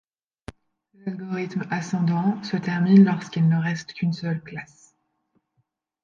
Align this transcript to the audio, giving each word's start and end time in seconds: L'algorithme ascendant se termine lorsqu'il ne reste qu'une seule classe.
L'algorithme 0.95 1.67
ascendant 1.69 2.41
se 2.41 2.57
termine 2.57 3.03
lorsqu'il 3.05 3.47
ne 3.47 3.61
reste 3.61 3.93
qu'une 3.93 4.13
seule 4.13 4.41
classe. 4.41 4.95